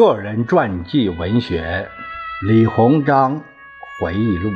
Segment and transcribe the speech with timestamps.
[0.00, 1.86] 个人传记文学
[2.48, 3.42] 《李鸿章
[4.00, 4.48] 回忆录》，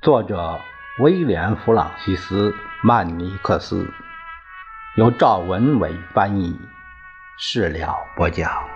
[0.00, 0.60] 作者
[1.00, 2.52] 威廉·弗朗西斯·
[2.84, 3.92] 曼尼克斯，
[4.94, 6.56] 由赵文伟翻译，
[7.36, 8.69] 事了播讲。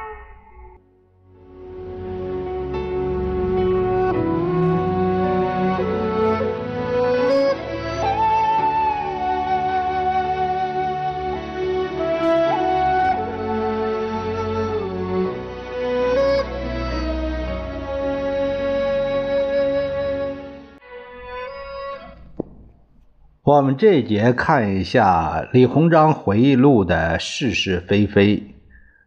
[23.44, 28.54] 我们这节看一下李鸿章回忆录的是是非非，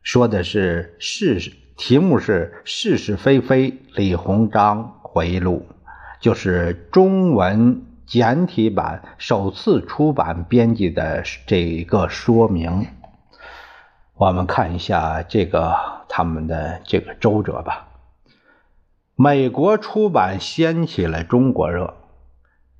[0.04, 5.66] 说的是是题目是是是非非李鸿章回忆录，
[6.22, 12.86] 就是中文简体版首次出版编辑的这一个说明。
[14.14, 15.74] 我们看一下这个
[16.08, 17.88] 他们的这个周折吧。
[19.16, 21.96] 美国出版掀起了中国热。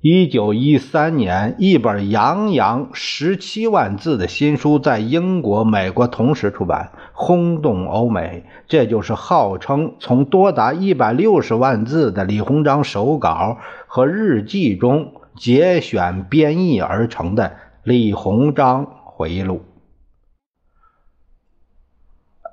[0.00, 8.44] 一九一三年，一本洋洋十七万字的新书在英国、美国同时出版，轰动欧美。
[8.68, 17.48] 这就是号称从多达一百六十万字的李鸿章手稿和日记中节选编译而成的
[17.82, 19.56] 《李鸿章回忆录》。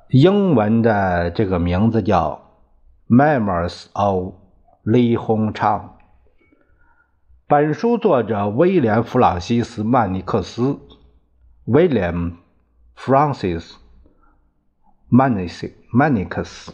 [0.10, 2.42] 英文的这个名字叫
[3.16, 4.34] 《Memoirs of
[4.82, 5.92] 李鸿昌》。
[7.48, 10.80] 本书作者威廉·弗朗西斯·曼尼克斯
[11.68, 12.38] （William
[12.98, 13.74] Francis
[15.12, 16.70] Mannix）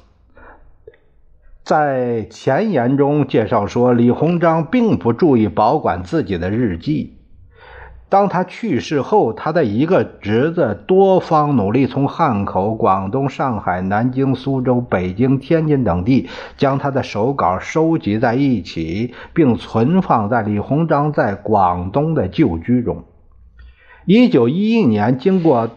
[1.61, 7.17] 在前言中介绍说，李鸿章并不注意保管自己的日记。
[8.11, 23.05] 当他去世后，他的一个侄子多方努力，从汉口、广东、上海、南京、苏州、北京、天津等地将他的手稿收集在一起，并存放在李鸿章在广东的旧居中。
[24.05, 25.69] 一九一一年，经过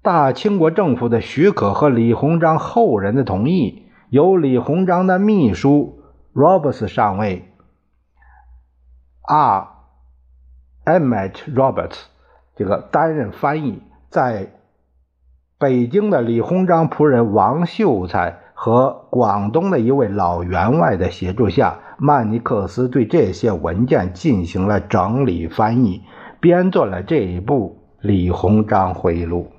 [0.00, 5.98] 大清国政府的许可和李鸿章后人的同意，由李鸿章的秘书
[6.32, 7.48] Roberts 上尉
[9.22, 9.72] 啊。
[10.84, 11.50] M.H.
[11.54, 11.96] Roberts，
[12.56, 14.48] 这个担任翻译，在
[15.58, 26.02] 北京的李鸿章仆人王秀才和广东的一位老员外的协助下，曼尼克斯对这些文件进行了整理翻译，
[26.38, 29.50] 编撰了这一部《李鸿章回忆录》。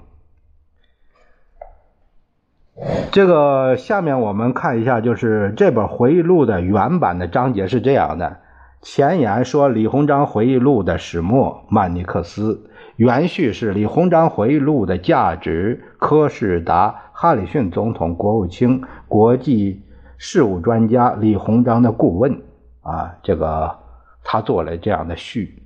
[3.11, 8.41] 这个下面我们看一下，就是这本回忆录的原版的章节是这样的。
[8.87, 12.69] 前言说李鸿章回忆录的始末，曼尼克斯。
[12.97, 19.81] 原序是李鸿章回忆录的价值，柯士达、哈里逊总统国务卿、国际
[20.19, 22.43] 事务专家李鸿章的顾问。
[22.83, 23.75] 啊，这个
[24.23, 25.63] 他做了这样的序。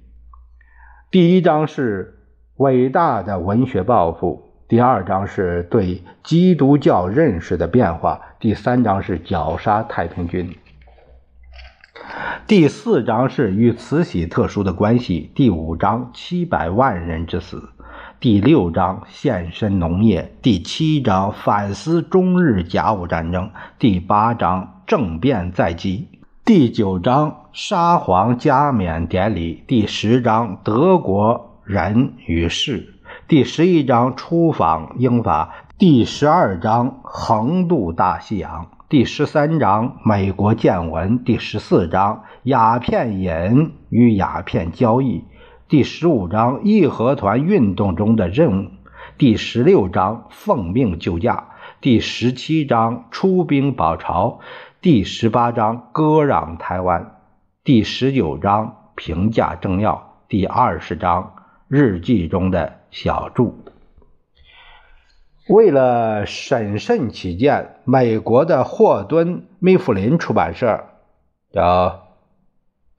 [1.12, 2.20] 第一章是
[2.56, 10.56] 伟大的文学抱负，第二章是对基督教认识的变化，第三章是绞杀太平军。
[12.48, 17.70] 第四章是与慈禧特殊的关系，第五章七百万人之死，
[18.20, 26.08] 第六章献身农业，第七章反思中日甲午战争，第八章政变在即，
[26.44, 32.96] 第九章沙皇加冕典礼，第十章德国人与事，
[33.28, 38.68] 第十一章出访英法，第十二章横渡大西洋。
[38.90, 45.26] 第十三章美国见闻，第十四章鸦片瘾与鸦片交易，
[45.68, 48.72] 第十五章义和团运动中的任务，
[49.20, 51.50] 第十六章奉命救驾，
[51.82, 54.40] 第十七章出兵保朝，
[54.82, 57.20] 第十八章割让台湾，
[57.64, 61.34] 第十九章评价政要，第二十章
[61.68, 63.54] 日记中的小注。
[65.50, 70.84] 为了审慎起见，美国的霍顿·密弗林出版社
[71.52, 72.08] 叫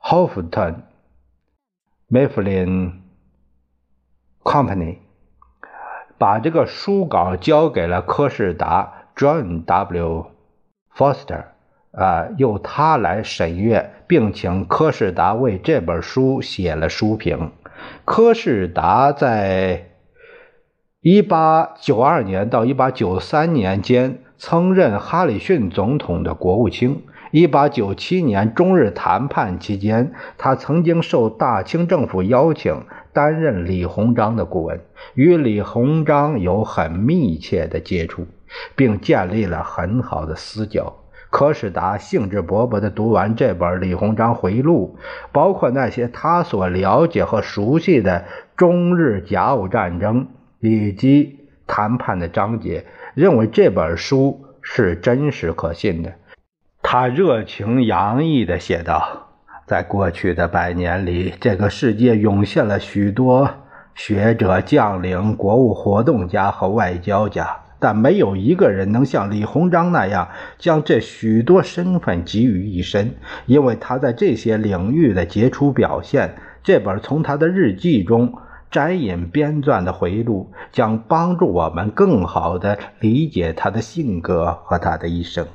[0.00, 0.74] Houghton
[2.10, 2.94] Mifflin
[4.42, 4.96] Company，
[6.18, 10.26] 把这个书稿交给了柯士达 John W.
[10.92, 11.44] Foster，
[11.92, 17.52] 啊，由他来审阅，并请柯士达为这本书写了书评。
[18.04, 19.89] 柯士达在。
[21.02, 27.04] 一八九二年到一八九三年间，曾任哈里逊总统的国务卿。
[27.30, 32.82] 一八九七年中日谈判期间，他曾经受大清政府邀请
[33.14, 34.78] 担任李鸿章的顾问，
[35.14, 38.26] 与李鸿章有很密切的接触。
[38.76, 40.96] 并建立了很好的私交。
[41.30, 44.98] 柯世达兴致勃勃地读完这本李鸿章回忆录，
[45.32, 48.24] 包括那些他所了解和熟悉的
[48.56, 50.26] 中日甲午战争
[50.60, 52.84] 以及谈判的章节，
[53.14, 56.12] 认为这本书是真实可信的。
[56.82, 59.28] 他热情洋溢地写道
[59.66, 63.48] ：“在过去的百年里，这个世界涌现了许多
[63.94, 70.28] 学者、将领、国务活动家和外交家。”但没有一个人能像李鸿章那样
[70.58, 73.14] 将这许多身份集于一身，
[73.46, 76.34] 因为他在这些领域的杰出表现。
[76.62, 78.34] 这本从他的日记中
[78.70, 85.46] 摘引编撰的回忆录，将帮助我们更好地理解他的性格和他的一生。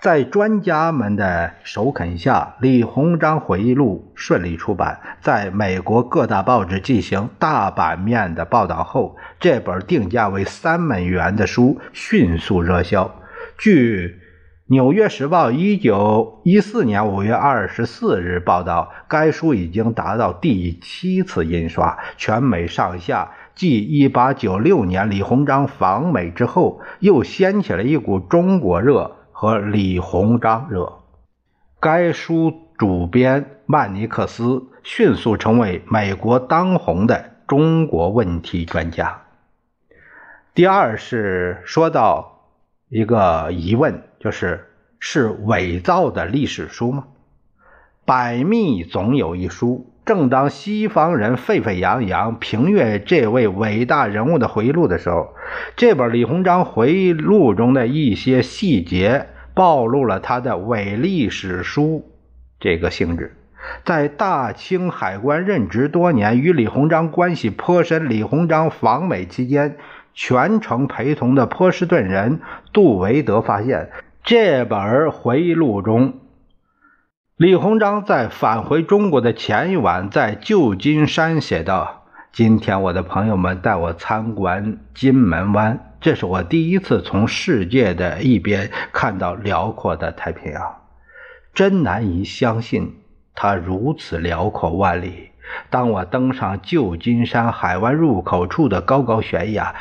[0.00, 5.00] 在专家们的首肯下，《李鸿章回忆录》顺利出版。
[5.22, 13.10] 在美国各大报纸进行大版面的报道后，这本定价为三美元的书迅速热销。
[13.56, 14.08] 据
[14.66, 21.98] 《纽约时报》一九一四年五月二十四日报道，该书已经达到第七次印刷。
[22.16, 29.16] 全美上下继一八九六年李鸿章访美之后，又掀起了一股中国热。
[29.36, 31.00] 和李鸿章热，
[31.80, 39.22] 该书主编曼尼克斯迅速成为美国当红的中国问题专家。
[40.54, 42.44] 第二是说到
[42.88, 44.64] 一个疑问，就是
[44.98, 47.04] 是伪造的历史书吗？
[48.06, 49.92] 百密总有一疏。
[50.06, 55.34] 正当西方人沸沸扬扬评阅这位伟大人物的回忆录的时候，
[55.76, 62.10] 这本李鸿章回忆录中的一些细节暴露了他的伪历史书
[62.58, 63.36] 这个性质。
[63.84, 69.76] 在大清海关任职多年、与李鸿章关系颇深、李鸿章访美期间
[70.14, 72.40] 全程陪同的波士顿人
[72.72, 73.90] 杜维德发现，
[74.24, 76.14] 这本回忆录中。
[77.36, 90.74] 李鸿章在返回中国的前一晚，在旧金山写道：“今天我的朋友们带我参观金门湾，这是我第一次从世界的一边看到辽阔的太平洋，
[91.52, 93.02] 真难以相信
[93.34, 95.32] 它如此辽阔万里。
[95.68, 99.74] 当我登上旧金山海湾入口处的高高悬崖，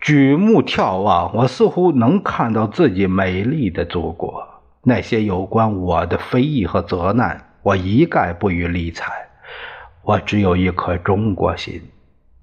[0.00, 4.46] 举目眺望，我似乎能看到自己美丽的祖国。”
[4.84, 9.12] 那些有关我的非议和责难，我一概不予理睬。
[10.02, 11.82] 我只有一颗中国心，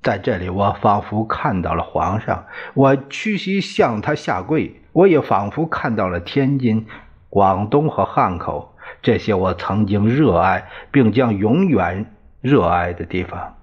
[0.04, 4.80] 在这里，我仿佛看到了皇上，我屈膝向他下跪。
[4.92, 6.86] 我也仿佛看到了天津、
[7.30, 13.56] 广东和汉口这些我曾经热爱并将永远热爱的地方。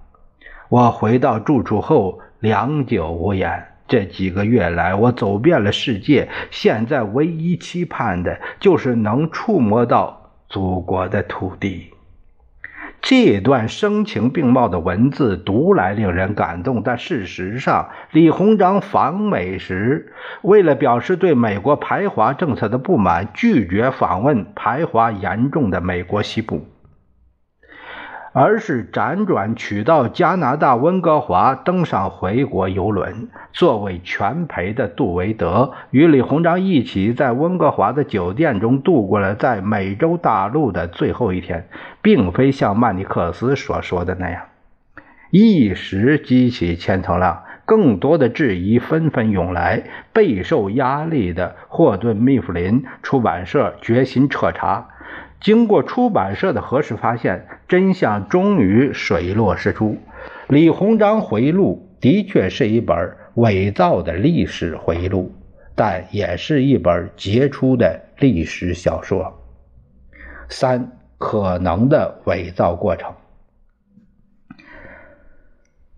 [0.67, 3.72] 我回到住处后，良久无言。
[3.87, 11.89] 这几个月来，我走遍了世界，现在唯一期盼的就是能触摸到祖国的土地。
[13.01, 26.65] 这段声情并茂的文字读来令人感动，但事实上，李鸿章访美时，为了表示对美国排华政策的不满，拒绝访问排华严重的美国西部。
[28.33, 33.29] 而是辗转取到加拿大温哥华，登上回国游轮。
[33.53, 41.67] 作为全陪的杜维德与李鸿章一起在温哥华的酒店中度过了在美洲大陆的最后一天，
[42.01, 44.41] 并非像曼尼克斯所说的那样，
[45.29, 47.43] 一时激起千层浪。
[47.65, 54.89] 更多的质疑纷纷涌来，备受压力的霍顿·密弗林出版社决心彻查。
[55.43, 59.97] 经过出版社的核实，发现真相终于水落石出。
[60.47, 65.33] 李鸿章回忆录的确是一本伪造的历史回忆录，
[65.75, 69.33] 但也是一本杰出的历史小说。
[70.47, 73.11] 三可能的伪造过程。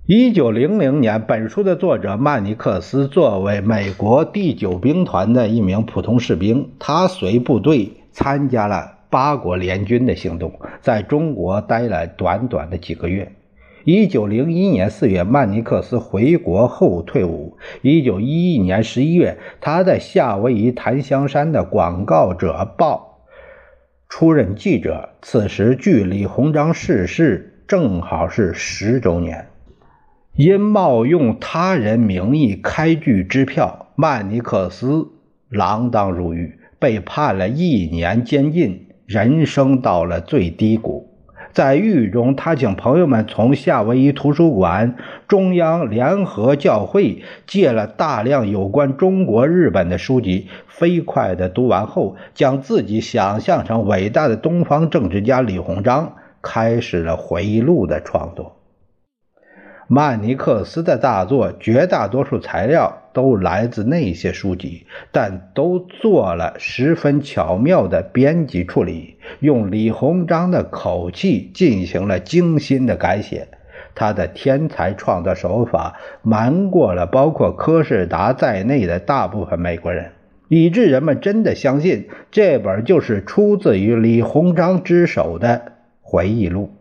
[0.08, 8.95] 一九零零年，本书的作者曼尼克斯作为美国第九兵团的一名普通士兵，他随部队参加了。
[9.16, 13.32] 八国联军的行动在中国待了短短的几个月。
[13.86, 17.56] 一九零一年四月，曼尼克斯回国后退伍。
[17.82, 23.22] 一九一一年十一月，他在夏威夷檀香山的《广告者报》
[24.14, 25.12] 出任记者。
[25.22, 29.48] 此时距李鸿章逝世正好是十周年。
[30.34, 35.08] 因冒用他人名义开具支票，曼尼克斯
[35.50, 38.85] 锒铛入狱，被判了一年监禁。
[39.06, 41.08] 人生到了最低谷，
[41.54, 44.96] 在狱中，他请朋友们从夏威夷图书馆、
[45.28, 58.58] 中央联合教会借了大量有关中国、日本的书籍，飞快地读完后，将自己想象成伟大的东方政治家李鸿章，开始了回忆录的创作。
[59.88, 73.48] 曼尼克斯的大作绝大多数材料都来自那些书籍，但都做了十分巧妙的编辑处理，用李鸿章的口气进行了精心的改写。
[73.94, 80.12] 他的天才创作手法瞒过了包括柯世达在内的大部分美国人，
[80.50, 86.72] 以致人们真的相信这本就是出自于李鸿章之手的回忆录。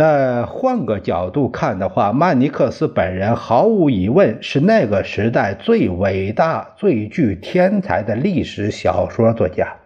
[0.00, 9.76] 那换个角度看的话，曼尼克斯本人毫无疑问是那个时代最伟大、最具天才的历史小说作家。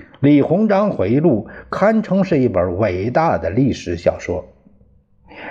[0.20, 4.42] 《李鸿章回忆录》堪称是一本伟大的历史小说，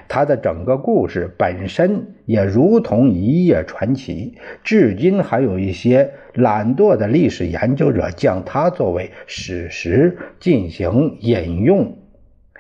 [0.08, 4.36] 他的整个故事本身也如同一页传奇。
[4.64, 11.96] 至今还有一些懒惰的历史研究者将它作为史实进行引用。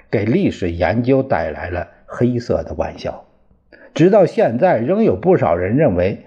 [0.10, 3.26] 给历史研究带来了黑色的玩笑。
[3.94, 6.26] 直到现在，仍有不少人认为，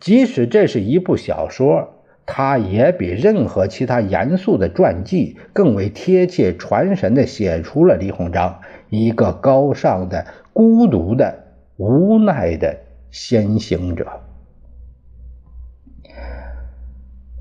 [0.00, 1.90] 即使这是一部小说，
[2.24, 11.44] 它也比任何其他严肃的传记更为贴切传神地写出了李鸿章一个高尚的、孤独的、
[11.76, 12.78] 无奈的
[13.10, 14.06] 先行者。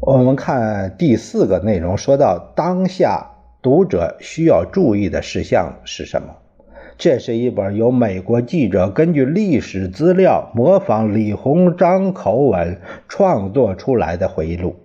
[0.01, 3.31] 我们看第四个内容，说到当下。
[3.61, 6.37] 读者需要注意的事项是什么？
[6.97, 14.77] 这是一本由美国记者根据历史资料模仿李鸿章口吻创作出来的回忆录。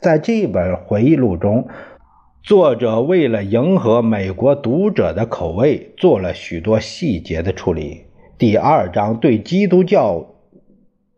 [0.00, 1.66] 在这本回忆录中，
[2.42, 8.04] 作者为了迎合美国读者的口味，做了许多细节的处理。
[8.38, 10.26] 第二章对基督教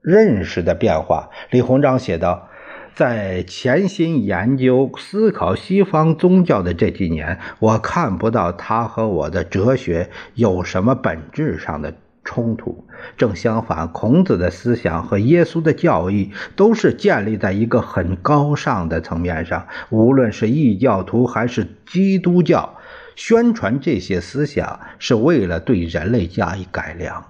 [0.00, 2.48] 认识的变化，李鸿章写道。
[2.96, 11.92] 在潜心研究、思考西方宗教的这几年，我看不到他和我的哲学有什么本质上的
[12.24, 12.86] 冲突。
[13.18, 19.66] 正相反，孔子的思想和耶稣的教义都是建立在一个很高尚的层面上。
[19.90, 22.78] 无论是异教徒还是基督教，
[23.14, 27.22] 宣传这些思想是为了对人类加以改良。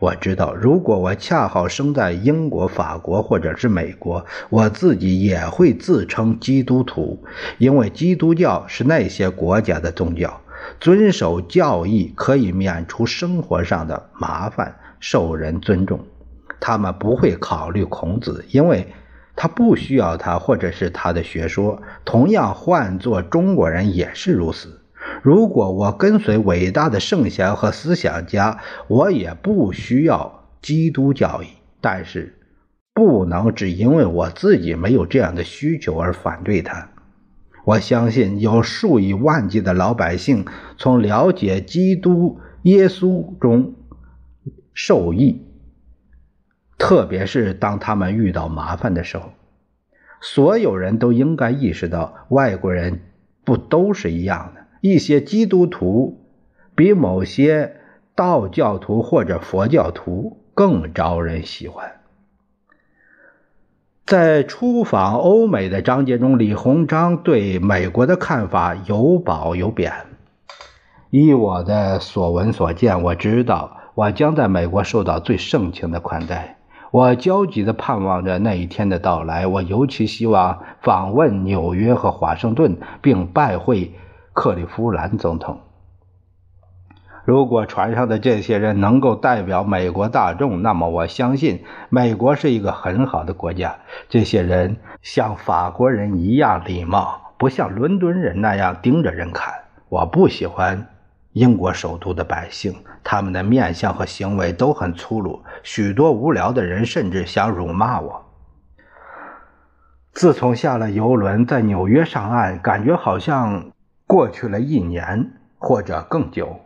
[0.00, 7.22] 我知道，如果我恰好生在英国、法国或者是美国，我自己也会自称基督徒，
[7.58, 10.40] 因为基督教是那些国家的宗教，
[10.80, 16.00] 遵守教义可以免除生活上的麻烦，受人尊重。
[16.60, 18.86] 他们不会考虑孔子，因为
[19.36, 21.80] 他不需要他或者是他的学说。
[22.04, 24.80] 同样，换做中国人也是如此。
[25.22, 28.58] 如果我跟随伟大的圣贤和思想家，
[28.88, 31.48] 我也不需要基督教义。
[31.80, 32.38] 但是，
[32.94, 36.88] 不能只因为我自己没有这样的需求而反对他。
[37.64, 40.44] 我相信有数以万计的老百姓
[40.76, 43.74] 从了解基督耶稣中
[44.72, 45.46] 受益，
[46.78, 49.32] 特别是当他们遇到麻烦的时候。
[50.20, 53.00] 所有人都应该意识到，外国人
[53.44, 54.63] 不都是一样的。
[54.86, 56.20] 一些基督徒
[56.74, 57.76] 比某些
[58.14, 61.92] 道教徒或者佛教徒更招人喜欢。
[64.04, 69.90] 在出访欧美的章节中，李鸿章对美国的看法有褒有贬。
[71.08, 76.58] 依我的所闻所见，我知道我将在美国受到最盛情的款待。
[76.90, 79.46] 我焦急地盼望着那一天的到来。
[79.46, 83.90] 我尤其希望访问纽约和华盛顿，并拜会。
[84.34, 85.60] 克利夫兰总统，
[87.24, 93.76] 如果船上的这些人能够代表美国大众，那么我相信美国是一个很好的国家。
[94.08, 99.54] 这些人像法国人一样礼貌，不像伦敦人那样盯着人看。
[99.88, 100.88] 我不喜欢
[101.32, 102.74] 英国首都的百姓，
[103.04, 108.24] 他们的面相和行为都很粗鲁，许多无聊的人甚至想辱骂我。
[110.12, 113.70] 自从下了游轮，在纽约上岸，感觉好像……
[114.14, 116.60] 过去了一年或者更久，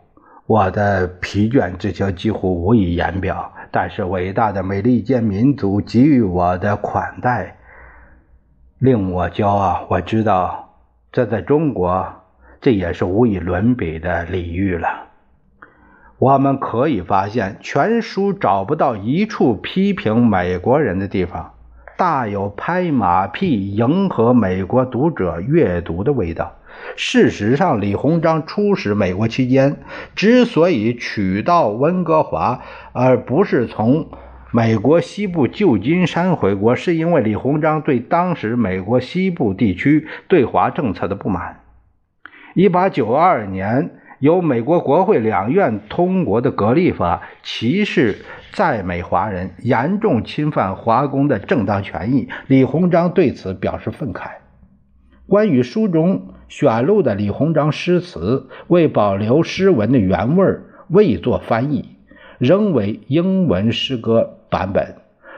[0.45, 3.51] 我的疲倦之情几乎无以言表。
[3.71, 7.57] 但是伟大的美利坚民族给予我的款待
[8.77, 9.87] 令我骄傲。
[9.89, 10.75] 我知道
[11.11, 12.07] 这在中国
[12.61, 15.07] 这也是无以伦比的礼遇了。
[16.19, 21.53] 我们可以发现，全书找不到一处批评美国人的地方，
[21.97, 26.53] 大有拍马屁迎合美国读者阅读的味道。
[26.95, 29.77] 事实上，李鸿章出使美国期间，
[30.15, 32.61] 之所以取道温哥华，
[32.91, 34.09] 而不是从
[34.51, 41.61] 美国西部旧金山回国，是因为李鸿章对当时美国西部地区对华政策的不满。
[42.55, 52.27] 1892年，由美国国会两院通过的《格利法》歧视在美华人，严重侵犯华工的正当权益。
[52.47, 54.31] 李鸿章对此表示愤慨。
[55.27, 56.33] 关于书中。
[56.49, 60.57] 选录的李鸿章诗词，为保留诗文的原味
[60.89, 61.85] 未做翻译，
[62.39, 64.95] 仍为英文诗歌版本。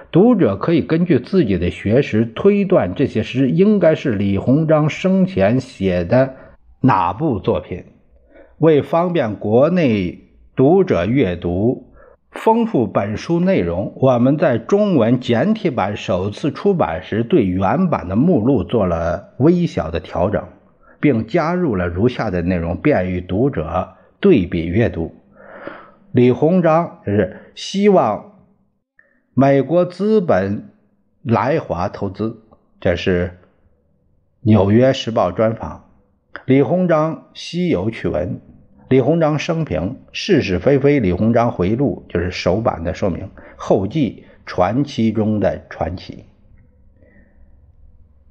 [0.09, 6.33] 读者可以根据自己的学识推断，这些诗应该是李鸿章生前写的
[6.81, 7.83] 哪部作品。
[8.57, 10.19] 为方便国内
[10.55, 11.91] 读者阅读，
[12.31, 20.43] 丰富本书内容，我们在中文简体版首次出版时，对原版的目录做了微小的调整。
[21.01, 25.15] 并加入了如下的内容，便于读者对比阅读。
[26.11, 28.33] 李鸿章是希望
[29.33, 30.69] 美国资本
[31.23, 32.43] 来华投资，
[32.79, 33.27] 这是
[34.41, 35.89] 《纽约时报》专访。
[36.45, 38.39] 李鸿章稀有趣闻，
[38.89, 46.25] 李鸿章生平是是非非，李鸿章回忆录就是首版的说明，后记传奇中的传奇。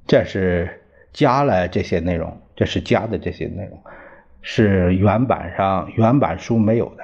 [0.07, 0.81] 这是
[1.13, 2.40] 加了这些内容。
[2.55, 3.79] 这是加的这些内容，
[4.41, 7.03] 是原版上原版书没有的。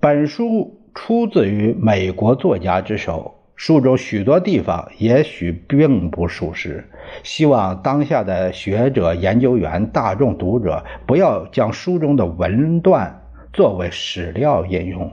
[0.00, 6.84] 本书出自于美国作家之手，书中许多地方也许并不属实。
[7.22, 15.10] 希望当下的学者、研究员、大众读者不要将书中的文段作为史料引用，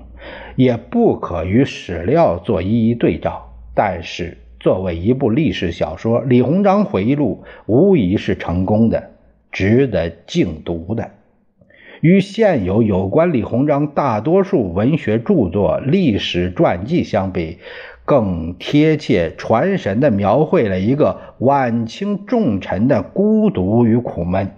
[0.56, 3.52] 也不可与史料做一一对照。
[3.74, 9.12] 但是，作为一部历史小说，《李鸿章回忆录》无疑是成功的。
[9.56, 11.12] 值得静读的，
[12.02, 17.60] 与现有有关李鸿章大多数文学著作、历史传记相比，
[18.04, 24.52] 更贴切传神地描绘了一个晚清重臣的孤独与苦闷。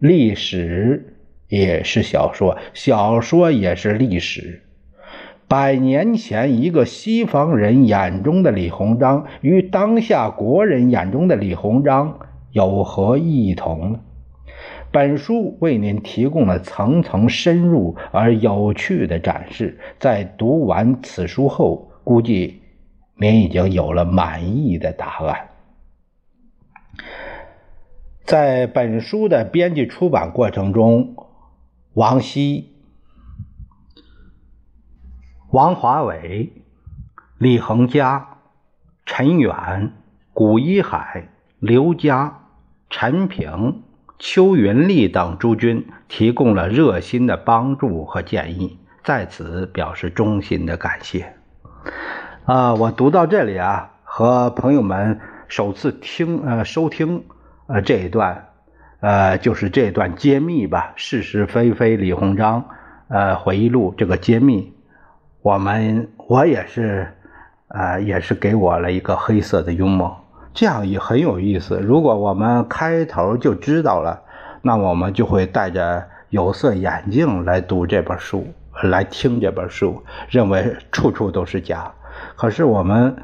[0.00, 1.14] 历史
[1.48, 4.62] 也是小说，小说也是历史。
[5.46, 12.18] 百年前，一个西方人眼中的李鸿章，与当下国人眼中的李鸿章
[12.50, 14.00] 有何异同呢？
[14.90, 19.78] 本书为您提供了层层深入而有趣的展示。
[19.98, 22.62] 在读完此书后，估计
[23.16, 25.50] 您已经有了满意的答案。
[28.24, 31.16] 在本书的编辑出版过程中，
[31.92, 32.74] 王希、
[35.50, 36.52] 王华伟、
[37.38, 38.38] 李恒嘉、
[39.04, 39.92] 陈远、
[40.32, 42.40] 古一海、刘佳、
[42.88, 43.82] 陈平。
[44.18, 51.34] 邱云丽等诸君提供了热心的帮助和建议，在此表示衷心的感谢。
[52.44, 57.24] 啊，我读到这里啊，和朋友们首次听呃收听
[57.68, 58.48] 呃这一段，
[58.98, 62.64] 呃就是这段揭秘吧，是是非非李鸿章
[63.06, 64.72] 呃回忆录这个揭秘，
[65.42, 67.14] 我们我也是
[67.68, 70.24] 呃也是给我了一个黑色的幽默。
[70.58, 71.78] 这样也很有意思。
[71.78, 74.24] 如果我们开头就知道了，
[74.60, 78.44] 那我们就会戴着有色眼镜来读这本书，
[78.82, 81.92] 来听这本书，认为处处都是假。
[82.34, 83.16] 可是我们，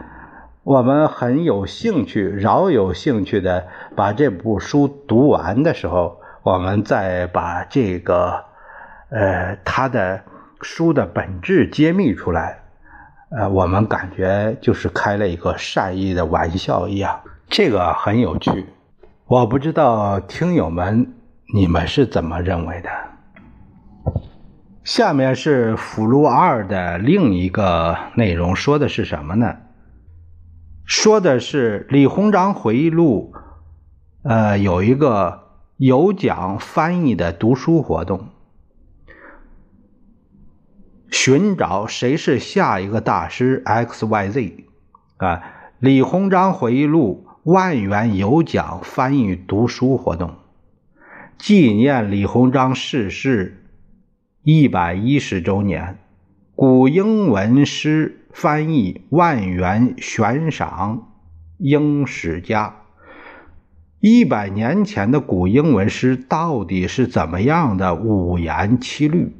[0.62, 3.66] 我们很有兴趣，饶有兴趣的
[3.96, 8.44] 把这部书读完的时候，我们再把这个，
[9.08, 10.20] 呃，他的
[10.60, 12.60] 书的本质揭秘出来。
[13.36, 18.66] 呃，我们感觉就是开了一个善意的玩笑一样，这个很有趣。
[19.26, 21.14] 我不知道听友们
[21.52, 22.88] 你们是怎么认为的。
[24.84, 29.56] 下面是附录二的另一个内容，说的是什么呢？
[30.84, 33.32] 说的是李鸿章回忆录，
[34.22, 35.40] 呃，有一个
[35.78, 38.28] 有奖翻译的读书活动。
[41.16, 44.64] 寻找谁是下一个大师 X Y Z
[45.18, 45.42] 啊？
[45.78, 50.34] 李鸿章回忆录万元有奖翻译读书活动，
[51.38, 53.64] 纪念李鸿章逝世
[54.42, 55.98] 一百一十周年，
[56.56, 61.12] 古英文诗翻译万元悬赏
[61.58, 62.74] 英史家。
[64.00, 69.32] 一百年前的古英文诗到底是怎么样的五言七律？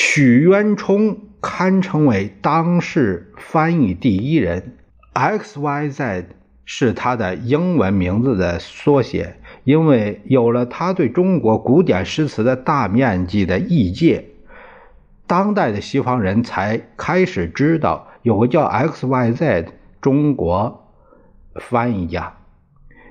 [0.00, 4.76] 许渊冲堪称为当世翻译第一人
[5.12, 6.28] ，X Y Z
[6.64, 9.34] 是他的英文名字的缩写，
[9.64, 14.26] 因为有了他对中国古典诗词的大面积的译介，
[15.26, 19.66] 当代的西方人才开始知道有个叫 X Y Z
[20.00, 20.92] 中国
[21.56, 22.37] 翻译家。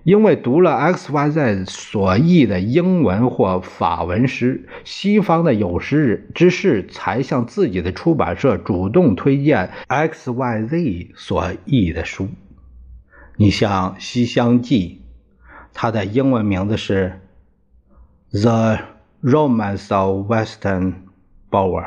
[0.07, 12.29] 因为读了 X Y Z 所译的英文或法文诗，西方的有识之士才向自己的出版社主动推荐 X Y Z 所译的书。
[13.35, 15.01] 你像《西厢记》，
[15.73, 17.19] 它的英文名字是
[18.41, 18.79] 《The
[19.21, 20.93] Romance of Western
[21.51, 21.83] Bower》。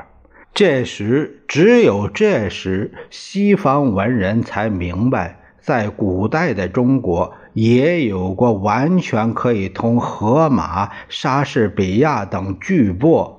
[0.53, 7.33] 这时，只有这时，西方文人才明白，在古代的中国。
[7.53, 13.37] 也有过完全可以同荷马、莎士比亚等巨擘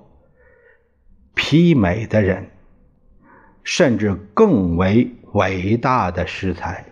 [1.36, 2.50] 媲美的人，
[3.64, 6.86] 甚至更为伟大的诗才。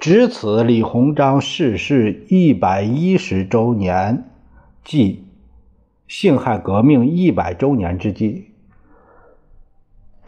[0.00, 4.30] 值此李鸿章逝世一百一十周年，
[4.82, 5.26] 即
[6.08, 8.49] 辛亥革命一百周年之际。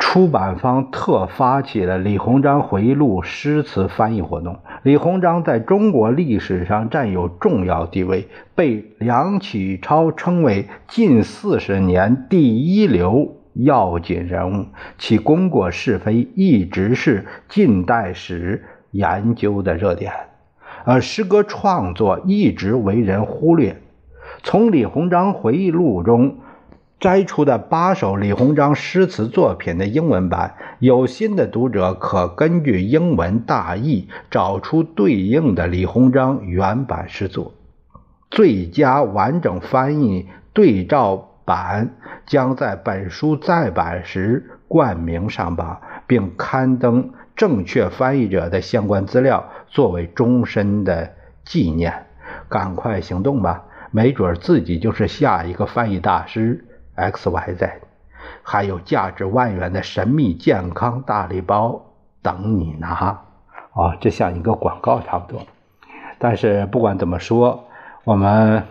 [0.04, 4.58] 出版方特发起了李鸿章回忆录诗词翻译活动。
[4.82, 14.66] 李鸿章在中国历史上占有重要地位，被梁启超称为近四十年第一流要紧人物，
[14.98, 20.12] 其功过是非一直是近代史研究的热点，
[20.84, 23.80] 而诗歌创作一直为人忽略。
[24.42, 26.38] 从李鸿章回忆录中。
[27.02, 37.54] 摘出的八首李鸿章诗词作品的英文版，有心的读者可根据英文大意找出对应的李鸿章原版诗作。
[38.30, 51.10] 最佳完整翻译对照版将在本书再版时冠名上榜，并刊登正确翻译者的相关资料，作为终身的
[51.44, 52.06] 纪念。
[52.48, 56.64] 赶快行动吧，没准自己就是下一个翻译大师。
[57.02, 57.80] X Y Z，
[58.42, 61.82] 还有价值万元的神秘健康大礼包
[62.22, 63.18] 等你拿
[63.72, 63.96] 啊！
[64.00, 65.42] 这像一个广告差不多。
[66.18, 67.64] 但是不管怎么说，
[68.04, 68.64] 我们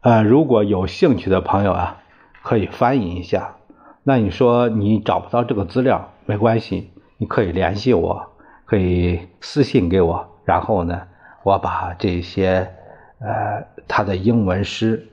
[0.00, 1.98] 呃，如果有兴趣的朋友啊，
[2.42, 3.56] 可以翻译一下。
[4.02, 8.30] 那你说你找不到这个资料没关系，你可以联系我，
[8.64, 11.02] 可以私信给我，然后呢，
[11.42, 12.72] 我把这些
[13.18, 15.06] 呃他的英文诗。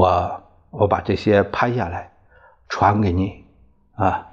[0.00, 2.12] 我我把这些拍下来，
[2.70, 3.44] 传给你，
[3.96, 4.28] 啊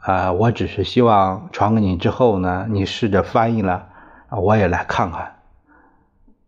[0.00, 0.32] 啊！
[0.32, 3.88] 我只是希望传给你之后呢，你试着翻译了，
[4.30, 5.36] 我也来看看。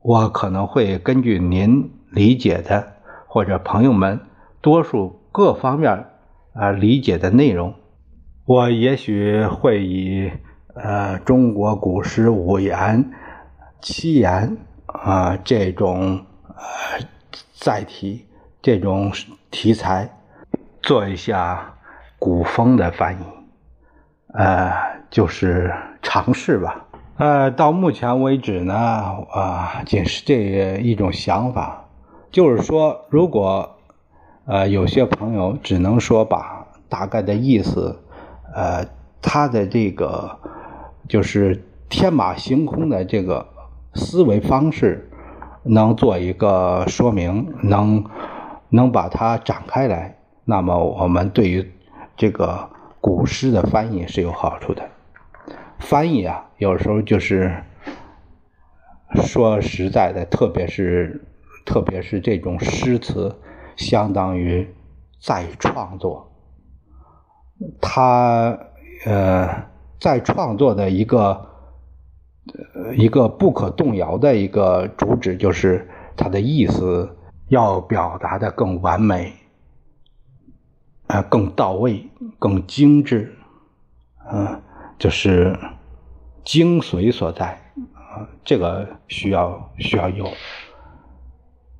[0.03, 4.21] 我可能会根据您理解的或者朋友们
[4.61, 6.09] 多数各方面
[6.53, 7.77] 啊理解的内容，
[8.45, 10.31] 我也许会以
[10.75, 13.11] 呃中国古诗五言、
[13.81, 17.09] 七言啊这种呃。
[17.61, 18.25] 再提
[18.63, 19.13] 这种
[19.51, 20.09] 题材，
[20.81, 21.75] 做一下
[22.17, 23.25] 古风的翻译，
[24.33, 24.73] 呃，
[25.11, 26.87] 就是尝试吧。
[27.17, 31.85] 呃，到目前为止呢，啊，仅是这一种想法。
[32.31, 33.77] 就是说，如果
[34.45, 38.01] 呃有些朋友只能说把大概的意思，
[38.55, 38.87] 呃，
[39.21, 40.39] 他的这个
[41.09, 43.49] 就是天马行空的这个
[43.95, 45.08] 思维方式。
[45.69, 48.05] 能做一个说明，能
[48.71, 51.73] 能把它展开来，那么我们对于
[52.17, 54.83] 这个古诗的翻译是有好处的。
[55.79, 57.63] 翻译啊，有时候就是
[59.15, 61.25] 说实在的，特别是
[61.65, 63.37] 特别是这种诗词，
[63.77, 64.75] 相当于
[65.21, 66.33] 再创作。
[67.81, 68.59] 他
[69.05, 69.67] 呃，
[70.01, 71.48] 在创作的一个。
[72.97, 77.17] 一个不可动摇的一个主旨就是它的意思
[77.49, 79.33] 要表达的更完美，
[81.07, 82.09] 啊，更到位，
[82.39, 83.37] 更精致，
[84.33, 84.63] 嗯，
[84.99, 85.59] 就是
[86.45, 87.61] 精髓所在
[87.95, 90.29] 啊，这个需要需要有，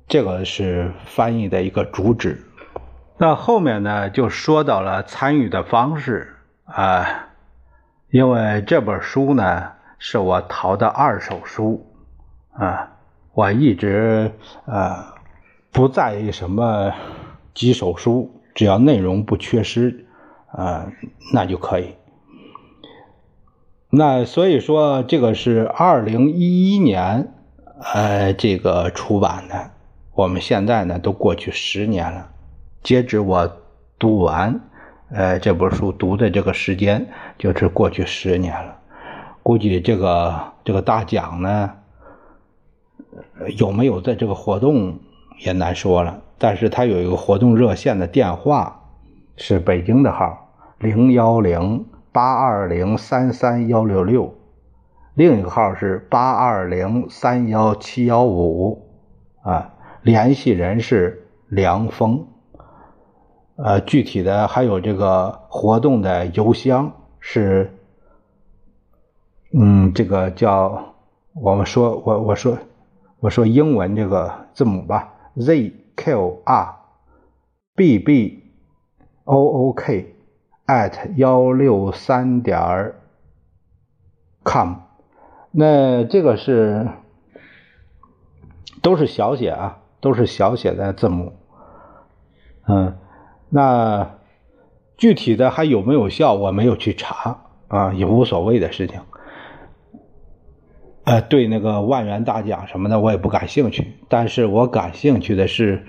[0.07, 2.45] 这个是翻译的一个主旨。
[3.17, 7.29] 那后面呢，就说到了参与的方式啊，
[8.09, 9.78] 因为这本书呢。
[9.99, 11.85] 是我淘的二手书，
[12.53, 12.97] 啊，
[13.33, 14.31] 我一直
[14.65, 15.13] 呃
[15.71, 16.93] 不在意什么
[17.53, 20.05] 几手书，只要内容不缺失，
[20.47, 20.91] 啊，
[21.33, 21.95] 那就可以。
[23.91, 27.33] 那所以说，这个是二零一一年
[27.93, 29.71] 呃这个出版的，
[30.13, 32.29] 我们现在呢都过去十年了，
[32.83, 33.51] 截止我
[33.97, 34.61] 读完
[35.11, 37.07] 呃这本书读的这个时间，
[37.37, 38.78] 就是过去十年了。
[39.49, 41.71] 估计这个这个大奖呢，
[43.57, 44.99] 有没有在这个活动
[45.39, 46.21] 也难说了。
[46.37, 48.79] 但是他有一个活动热线的电话，
[49.37, 54.35] 是北京的号零幺零八二零三三幺六六，
[55.15, 58.87] 另一个号是八二零三幺七幺五，
[59.41, 62.27] 啊，联系人是梁峰。
[63.55, 67.78] 呃，具体的还有这个活动的邮箱是，
[69.51, 70.93] 嗯，这个叫
[71.33, 72.57] 我们说我我说
[73.19, 76.75] 我说英文这个字母吧，z q r
[77.75, 78.43] b b
[79.23, 80.13] o o k
[80.67, 82.93] at 幺六三点
[84.45, 84.75] com，
[85.51, 86.87] 那这个是
[88.83, 91.33] 都是小写啊，都是小写的字母，
[92.67, 92.95] 嗯。
[93.49, 94.11] 那
[94.95, 96.35] 具体的还有没有效？
[96.35, 99.01] 我没有去查啊，也无所谓的事情。
[101.09, 103.95] 呃，对那个万元大奖什么的，我也不感兴趣。
[104.07, 105.83] 但是我感兴趣的是，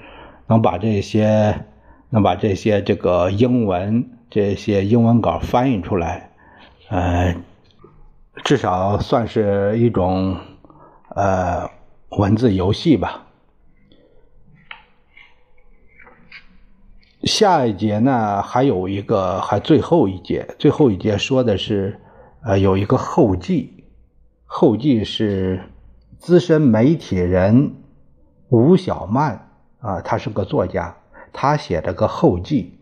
[0.47, 1.67] 能把这些，
[2.09, 6.31] 能把这些这个英文这些英文稿翻译出来，
[6.89, 7.37] 呃，
[8.45, 10.39] 至少算是一种
[11.15, 11.69] 呃
[12.09, 13.27] 文字游戏吧。
[17.25, 22.01] 下一节呢，还有一个，还最后一节，最后一节说的是，
[22.43, 23.80] 呃，有一个后记，
[24.53, 25.63] 后记是
[26.19, 27.77] 资深媒体人
[28.49, 30.97] 吴小曼啊，他是个作家，
[31.33, 32.77] 他写了个后记，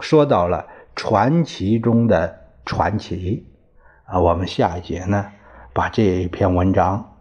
[0.00, 3.46] 说到了传奇中的传奇
[4.04, 5.26] 啊，我们下一节呢，
[5.72, 7.12] 把这篇文章，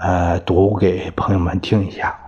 [0.00, 2.27] 呃，读给朋友们听一下。